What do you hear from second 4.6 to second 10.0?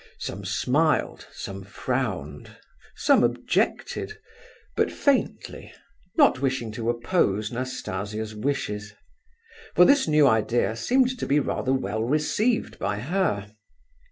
but faintly, not wishing to oppose Nastasia's wishes; for